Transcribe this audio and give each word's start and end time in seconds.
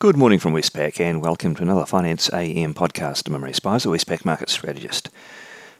Good 0.00 0.16
morning 0.16 0.38
from 0.38 0.54
Westpac 0.54 1.00
and 1.00 1.20
welcome 1.20 1.56
to 1.56 1.62
another 1.62 1.84
Finance 1.84 2.32
AM 2.32 2.72
podcast. 2.72 3.26
I'm 3.26 3.34
Imre 3.34 3.50
Speizer, 3.50 3.90
Westpac 3.90 4.24
market 4.24 4.48
strategist. 4.48 5.10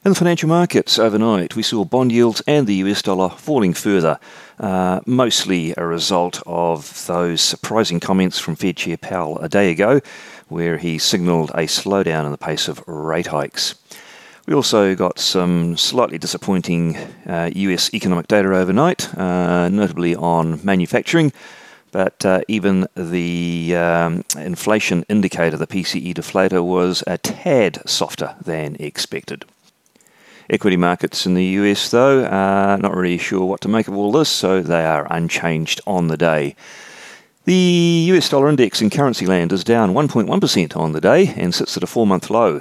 In 0.05 0.11
the 0.11 0.17
financial 0.17 0.49
markets 0.49 0.99
overnight, 0.99 1.55
we 1.55 1.63
saw 1.63 1.85
bond 1.85 2.11
yields 2.11 2.43
and 2.45 2.67
the 2.67 2.75
US 2.75 3.01
dollar 3.01 3.29
falling 3.29 3.75
further, 3.75 4.19
uh, 4.59 4.99
mostly 5.07 5.73
a 5.77 5.87
result 5.87 6.43
of 6.47 7.07
those 7.07 7.41
surprising 7.41 8.01
comments 8.01 8.41
from 8.41 8.57
Fed 8.57 8.77
Chair 8.77 8.97
Powell 8.97 9.39
a 9.39 9.49
day 9.49 9.71
ago, 9.71 10.01
where 10.49 10.79
he 10.79 10.99
signalled 10.99 11.51
a 11.51 11.69
slowdown 11.69 12.25
in 12.25 12.33
the 12.33 12.39
pace 12.39 12.67
of 12.67 12.83
rate 12.89 13.29
hikes. 13.29 13.77
We 14.49 14.55
also 14.55 14.97
got 14.97 15.21
some 15.21 15.77
slightly 15.77 16.19
disappointing 16.19 16.97
uh, 17.25 17.51
US 17.55 17.95
economic 17.95 18.27
data 18.27 18.53
overnight, 18.53 19.17
uh, 19.17 19.69
notably 19.69 20.17
on 20.17 20.59
manufacturing. 20.65 21.33
But 21.91 22.25
uh, 22.25 22.41
even 22.49 22.87
the 22.95 23.75
um, 23.77 24.25
inflation 24.37 25.05
indicator, 25.09 25.57
the 25.57 25.67
PCE 25.67 26.15
deflator, 26.15 26.63
was 26.65 27.03
a 27.07 27.19
tad 27.19 27.79
softer 27.89 28.35
than 28.45 28.77
expected. 28.79 29.45
Equity 30.51 30.77
markets 30.77 31.27
in 31.27 31.35
the 31.35 31.45
US, 31.45 31.91
though, 31.91 32.25
are 32.25 32.79
not 32.79 32.97
really 32.97 33.19
sure 33.19 33.45
what 33.45 33.61
to 33.63 33.69
make 33.69 33.87
of 33.87 33.97
all 33.97 34.13
this, 34.13 34.31
so 34.31 34.63
they 34.63 34.85
are 34.85 35.07
unchanged 35.11 35.81
on 35.87 36.09
the 36.09 36.17
day. 36.17 36.57
The 37.45 38.09
US 38.13 38.29
dollar 38.29 38.49
index 38.49 38.83
in 38.83 38.91
currency 38.91 39.25
land 39.25 39.53
is 39.53 39.65
down 39.65 39.95
1.1% 39.95 40.77
on 40.77 40.93
the 40.93 41.01
day 41.01 41.35
and 41.37 41.55
sits 41.55 41.77
at 41.77 41.83
a 41.83 41.87
four 41.87 42.07
month 42.07 42.31
low. 42.31 42.61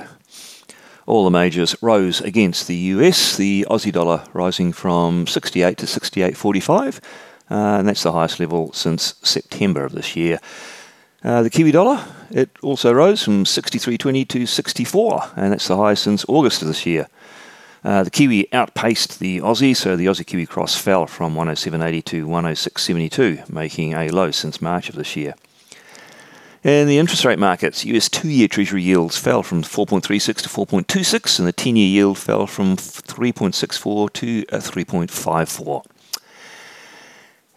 All 1.05 1.23
the 1.23 1.29
majors 1.29 1.75
rose 1.81 2.19
against 2.19 2.67
the 2.67 2.75
US, 2.75 3.37
the 3.37 3.65
Aussie 3.69 3.91
dollar 3.93 4.23
rising 4.33 4.73
from 4.73 5.27
68 5.27 5.77
to 5.77 5.85
68.45, 5.85 6.99
uh, 7.49 7.77
and 7.79 7.87
that's 7.87 8.03
the 8.03 8.11
highest 8.11 8.39
level 8.39 8.71
since 8.73 9.15
September 9.21 9.85
of 9.85 9.93
this 9.93 10.15
year. 10.15 10.39
Uh, 11.23 11.41
the 11.43 11.49
Kiwi 11.49 11.71
dollar, 11.71 12.05
it 12.29 12.49
also 12.61 12.93
rose 12.93 13.23
from 13.23 13.43
63.20 13.43 14.27
to 14.27 14.45
64, 14.45 15.31
and 15.35 15.51
that's 15.51 15.67
the 15.67 15.77
highest 15.77 16.03
since 16.03 16.25
August 16.27 16.61
of 16.61 16.67
this 16.67 16.85
year. 16.85 17.07
Uh, 17.83 18.03
the 18.03 18.11
Kiwi 18.11 18.51
outpaced 18.53 19.19
the 19.19 19.39
Aussie, 19.39 19.75
so 19.75 19.95
the 19.95 20.07
Aussie 20.07 20.25
Kiwi 20.25 20.45
cross 20.45 20.75
fell 20.75 21.07
from 21.07 21.35
107.80 21.35 22.03
to 22.05 22.27
106.72, 22.27 23.49
making 23.49 23.93
a 23.93 24.09
low 24.09 24.31
since 24.31 24.61
March 24.61 24.89
of 24.89 24.95
this 24.95 25.15
year. 25.15 25.35
In 26.63 26.87
the 26.87 26.97
interest 26.97 27.23
rate 27.23 27.39
markets, 27.39 27.85
US 27.85 28.09
two 28.09 28.29
year 28.29 28.47
Treasury 28.47 28.83
yields 28.83 29.17
fell 29.17 29.41
from 29.41 29.63
4.36 29.63 30.41
to 30.41 30.49
4.26, 30.49 31.39
and 31.39 31.47
the 31.47 31.53
10 31.53 31.77
year 31.77 31.87
yield 31.87 32.17
fell 32.17 32.45
from 32.45 32.75
3.64 32.75 34.13
to 34.13 34.43
3.54. 34.43 35.85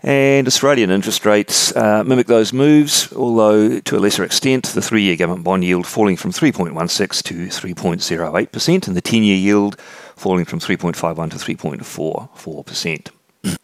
And 0.03 0.47
Australian 0.47 0.91
interest 0.91 1.27
rates 1.27 1.77
uh, 1.77 2.03
mimic 2.05 2.27
those 2.27 2.55
moves, 2.55 3.12
although 3.12 3.81
to 3.81 3.97
a 3.97 4.01
lesser 4.01 4.25
extent, 4.25 4.67
the 4.69 4.81
three 4.81 5.03
year 5.03 5.17
government 5.17 5.45
bond 5.45 5.62
yield 5.62 5.87
falling 5.87 6.17
from 6.17 6.33
3.16 6.33 7.23
to 7.25 7.34
3.08%, 7.48 8.87
and 8.89 8.97
the 8.97 9.03
10 9.03 9.23
year 9.23 9.37
yield 9.37 9.78
falling 10.17 10.47
from 10.47 10.59
3.51 10.59 11.31
to 11.31 11.37
3.44%. 11.37 13.09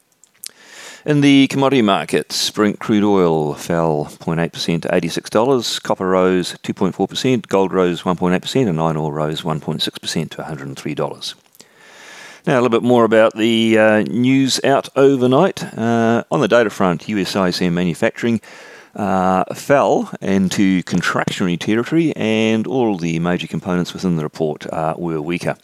In 1.07 1.21
the 1.23 1.47
commodity 1.47 1.83
markets, 1.83 2.51
Brent 2.51 2.81
crude 2.81 3.05
oil 3.05 3.55
fell 3.55 4.07
0.8% 4.07 4.83
to 4.83 4.89
$86, 4.89 5.83
copper 5.83 6.09
rose 6.09 6.55
2.4%, 6.65 7.47
gold 7.49 7.73
rose 7.73 8.03
1.8%, 8.03 8.69
and 8.69 8.81
iron 8.81 8.97
ore 8.97 9.13
rose 9.13 9.41
1.6% 9.41 10.31
to 10.31 10.43
$103. 10.43 11.35
Now, 12.47 12.61
a 12.61 12.63
little 12.63 12.69
bit 12.69 12.87
more 12.87 13.03
about 13.03 13.35
the 13.35 13.77
uh, 13.77 14.03
news 14.03 14.61
out 14.63 14.89
overnight. 14.95 15.65
Uh, 15.77 16.23
on 16.31 16.39
the 16.39 16.47
data 16.47 16.71
front, 16.71 17.09
US 17.09 17.35
ISM 17.35 17.75
manufacturing 17.75 18.41
uh, 18.95 19.53
fell 19.53 20.13
into 20.21 20.85
contractionary 20.85 21.59
territory, 21.59 22.15
and 22.15 22.65
all 22.69 22.99
the 22.99 23.19
major 23.19 23.49
components 23.49 23.93
within 23.93 24.15
the 24.15 24.23
report 24.23 24.65
uh, 24.73 24.95
were 24.97 25.21
weaker. 25.21 25.57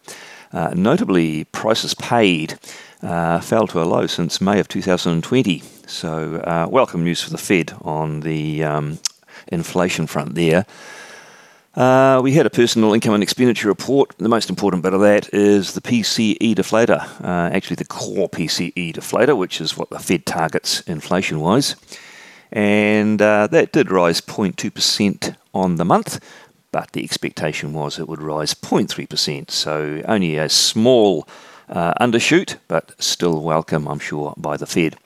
Uh, 0.53 0.73
notably, 0.75 1.45
prices 1.45 1.95
paid 1.95 2.59
uh, 3.01 3.39
fell 3.39 3.69
to 3.69 3.81
a 3.81 3.85
low 3.85 4.09
since 4.09 4.41
May 4.41 4.59
of 4.59 4.67
2020. 4.67 5.63
So, 5.87 6.69
welcome 6.69 7.05
news 7.05 7.23
for 7.23 7.31
the 7.31 7.39
Fed 7.39 7.75
on 7.83 8.21
the 8.23 8.65
um, 8.65 8.99
inflation 9.47 10.09
front 10.09 10.35
there. 10.35 10.67
Uh, 11.75 12.21
we 12.23 12.33
had 12.33 12.45
a 12.45 12.51
personal 12.51 12.93
income 12.93 13.15
and 13.15 13.23
expenditure 13.23 13.69
report. 13.69 14.15
The 14.19 14.29
most 14.29 14.51
important 14.51 14.83
bit 14.83 14.93
of 14.93 15.01
that 15.01 15.33
is 15.33 15.73
the 15.73 15.81
PCE 15.81 16.55
deflator, 16.55 17.01
uh, 17.25 17.55
actually 17.55 17.77
the 17.77 17.87
core 17.87 18.29
PCE 18.29 18.95
deflator, 18.95 19.37
which 19.37 19.59
is 19.61 19.77
what 19.77 19.89
the 19.89 19.99
Fed 19.99 20.27
targets 20.27 20.83
inflation 20.83 21.41
wise. 21.41 21.77
And 22.53 23.23
uh, 23.23 23.47
that 23.47 23.73
did 23.73 23.91
rise 23.91 24.21
0.2% 24.21 25.35
on 25.55 25.77
the 25.77 25.85
month, 25.87 26.23
but 26.73 26.93
the 26.93 27.03
expectation 27.03 27.73
was 27.73 27.99
it 27.99 28.07
would 28.07 28.21
rise 28.21 28.53
0.3%. 28.53 29.51
So 29.51 30.03
only 30.07 30.37
a 30.37 30.51
small 30.51 31.27
uh, 31.71 31.95
undershoot, 31.95 32.57
but 32.69 32.93
still 33.03 33.41
welcome, 33.41 33.89
I'm 33.89 33.99
sure, 33.99 34.35
by 34.37 34.59
the 34.59 34.67
Fed. 34.67 34.97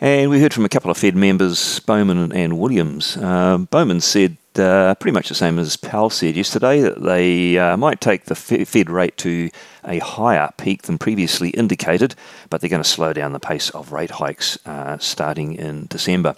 And 0.00 0.30
we 0.30 0.40
heard 0.40 0.54
from 0.54 0.64
a 0.64 0.68
couple 0.68 0.92
of 0.92 0.98
Fed 0.98 1.16
members, 1.16 1.80
Bowman 1.80 2.30
and 2.30 2.60
Williams. 2.60 3.16
Uh, 3.16 3.58
Bowman 3.58 4.00
said 4.00 4.36
uh, 4.58 4.94
pretty 4.96 5.14
much 5.14 5.28
the 5.28 5.34
same 5.34 5.58
as 5.58 5.76
Powell 5.76 6.10
said 6.10 6.36
yesterday, 6.36 6.80
that 6.80 7.02
they 7.02 7.58
uh, 7.58 7.76
might 7.76 8.00
take 8.00 8.24
the 8.24 8.34
Fed 8.34 8.90
rate 8.90 9.16
to 9.18 9.50
a 9.84 9.98
higher 9.98 10.50
peak 10.56 10.82
than 10.82 10.98
previously 10.98 11.50
indicated, 11.50 12.14
but 12.50 12.60
they're 12.60 12.70
going 12.70 12.82
to 12.82 12.88
slow 12.88 13.12
down 13.12 13.32
the 13.32 13.40
pace 13.40 13.70
of 13.70 13.92
rate 13.92 14.12
hikes 14.12 14.58
uh, 14.66 14.98
starting 14.98 15.54
in 15.54 15.86
December. 15.86 16.34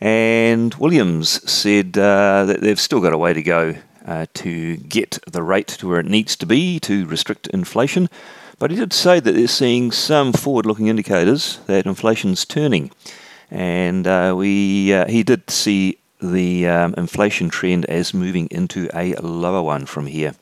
And 0.00 0.74
Williams 0.74 1.50
said 1.50 1.96
uh, 1.96 2.44
that 2.46 2.60
they've 2.60 2.80
still 2.80 3.00
got 3.00 3.12
a 3.12 3.18
way 3.18 3.32
to 3.32 3.42
go 3.42 3.76
uh, 4.06 4.26
to 4.34 4.76
get 4.76 5.18
the 5.30 5.42
rate 5.42 5.68
to 5.68 5.88
where 5.88 6.00
it 6.00 6.06
needs 6.06 6.34
to 6.36 6.46
be 6.46 6.80
to 6.80 7.06
restrict 7.06 7.46
inflation. 7.48 8.08
But 8.58 8.70
he 8.70 8.76
did 8.76 8.92
say 8.92 9.20
that 9.20 9.32
they're 9.32 9.48
seeing 9.48 9.92
some 9.92 10.32
forward 10.32 10.66
looking 10.66 10.88
indicators 10.88 11.60
that 11.66 11.86
inflation's 11.86 12.44
turning. 12.44 12.90
And 13.50 14.06
uh, 14.06 14.34
we, 14.36 14.92
he 15.08 15.22
did 15.22 15.50
see 15.50 15.98
the 16.22 16.66
um, 16.68 16.94
inflation 16.96 17.50
trend 17.50 17.84
as 17.86 18.14
moving 18.14 18.48
into 18.50 18.88
a 18.94 19.14
lower 19.20 19.62
one 19.62 19.86
from 19.86 20.06
here. 20.06 20.34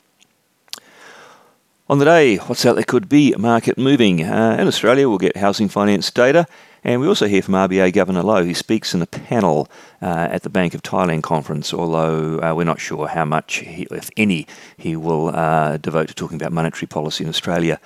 On 1.89 1.99
the 1.99 2.05
day, 2.05 2.37
what's 2.37 2.65
out 2.65 2.77
there 2.77 2.85
could 2.85 3.09
be 3.09 3.35
market 3.37 3.77
moving. 3.77 4.23
Uh, 4.23 4.57
in 4.61 4.69
Australia, 4.69 5.09
we'll 5.09 5.19
get 5.19 5.37
housing 5.37 5.69
finance 5.69 6.09
data, 6.13 6.47
and 6.85 7.01
we 7.01 7.09
also 7.09 7.27
hear 7.27 7.43
from 7.43 7.55
RBA 7.55 7.93
Governor 7.93 8.23
Lowe, 8.23 8.45
who 8.45 8.55
speaks 8.55 8.95
in 8.95 9.03
a 9.03 9.07
panel 9.07 9.69
uh, 10.01 10.29
at 10.31 10.45
the 10.45 10.51
Bank 10.51 10.73
of 10.73 10.83
Thailand 10.83 11.25
conference, 11.25 11.75
although 11.75 12.39
uh, 12.39 12.55
we're 12.55 12.63
not 12.63 12.79
sure 12.79 13.09
how 13.09 13.25
much, 13.25 13.57
he, 13.57 13.89
if 13.91 14.09
any, 14.17 14.47
he 14.77 14.95
will 14.95 15.35
uh, 15.35 15.79
devote 15.79 16.07
to 16.07 16.15
talking 16.15 16.37
about 16.37 16.53
monetary 16.53 16.87
policy 16.87 17.25
in 17.25 17.29
Australia. 17.29 17.81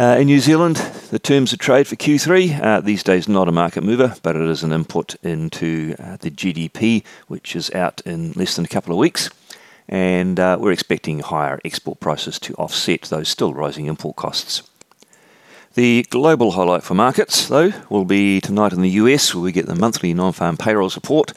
Uh, 0.00 0.16
in 0.18 0.28
New 0.28 0.40
Zealand, 0.40 0.76
the 1.10 1.18
terms 1.18 1.52
of 1.52 1.58
trade 1.58 1.86
for 1.86 1.94
Q3 1.94 2.58
uh, 2.64 2.80
these 2.80 3.02
days 3.02 3.28
not 3.28 3.48
a 3.48 3.52
market 3.52 3.84
mover, 3.84 4.16
but 4.22 4.34
it 4.34 4.48
is 4.48 4.62
an 4.62 4.72
input 4.72 5.14
into 5.22 5.94
uh, 5.98 6.16
the 6.20 6.30
GDP, 6.30 7.04
which 7.26 7.54
is 7.54 7.70
out 7.74 8.00
in 8.06 8.32
less 8.32 8.56
than 8.56 8.64
a 8.64 8.68
couple 8.68 8.94
of 8.94 8.98
weeks. 8.98 9.28
And 9.90 10.40
uh, 10.40 10.56
we're 10.58 10.72
expecting 10.72 11.18
higher 11.18 11.60
export 11.66 12.00
prices 12.00 12.38
to 12.38 12.54
offset 12.54 13.02
those 13.02 13.28
still 13.28 13.52
rising 13.52 13.84
import 13.84 14.16
costs. 14.16 14.62
The 15.74 16.06
global 16.08 16.52
highlight 16.52 16.82
for 16.82 16.94
markets, 16.94 17.48
though, 17.48 17.74
will 17.90 18.06
be 18.06 18.40
tonight 18.40 18.72
in 18.72 18.80
the 18.80 18.96
US, 19.02 19.34
where 19.34 19.44
we 19.44 19.52
get 19.52 19.66
the 19.66 19.74
monthly 19.74 20.14
non 20.14 20.32
farm 20.32 20.56
payrolls 20.56 20.96
report. 20.96 21.34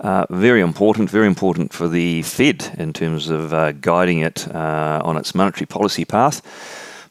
Uh, 0.00 0.26
very 0.30 0.62
important, 0.62 1.10
very 1.10 1.28
important 1.28 1.72
for 1.72 1.86
the 1.86 2.22
Fed 2.22 2.74
in 2.76 2.92
terms 2.92 3.30
of 3.30 3.54
uh, 3.54 3.70
guiding 3.70 4.18
it 4.18 4.48
uh, 4.52 5.00
on 5.04 5.16
its 5.16 5.32
monetary 5.32 5.66
policy 5.66 6.04
path. 6.04 6.42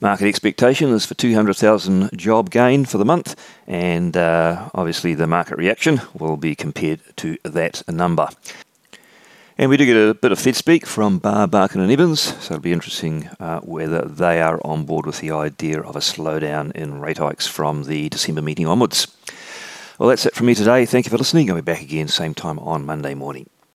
Market 0.01 0.27
expectation 0.27 0.91
is 0.91 1.05
for 1.05 1.13
200,000 1.13 2.17
job 2.17 2.49
gain 2.49 2.85
for 2.85 2.97
the 2.97 3.03
month, 3.03 3.35
and 3.67 4.15
uh, 4.15 4.69
obviously 4.73 5.13
the 5.13 5.27
market 5.27 5.57
reaction 5.57 5.99
will 6.17 6.37
be 6.37 6.55
compared 6.55 7.01
to 7.17 7.37
that 7.43 7.83
number. 7.89 8.29
And 9.57 9.69
we 9.69 9.75
do 9.75 9.85
get 9.85 9.97
a 9.97 10.13
bit 10.13 10.31
of 10.31 10.39
Fed 10.39 10.55
speak 10.55 10.85
from 10.85 11.19
Barr, 11.19 11.47
Barkin 11.47 11.81
and 11.81 11.91
Evans, 11.91 12.21
so 12.21 12.53
it'll 12.53 12.59
be 12.61 12.71
interesting 12.71 13.29
uh, 13.41 13.59
whether 13.59 14.03
they 14.03 14.41
are 14.41 14.61
on 14.63 14.85
board 14.85 15.05
with 15.05 15.19
the 15.19 15.31
idea 15.31 15.81
of 15.81 15.97
a 15.97 15.99
slowdown 15.99 16.71
in 16.71 17.01
rate 17.01 17.17
hikes 17.17 17.45
from 17.45 17.83
the 17.83 18.07
December 18.07 18.41
meeting 18.41 18.67
onwards. 18.67 19.13
Well, 19.97 20.07
that's 20.07 20.25
it 20.25 20.33
from 20.33 20.47
me 20.47 20.55
today. 20.55 20.85
Thank 20.85 21.07
you 21.07 21.09
for 21.09 21.17
listening. 21.17 21.49
I'll 21.49 21.57
be 21.57 21.61
back 21.61 21.81
again 21.81 22.07
same 22.07 22.33
time 22.33 22.57
on 22.59 22.85
Monday 22.85 23.15
morning. 23.15 23.49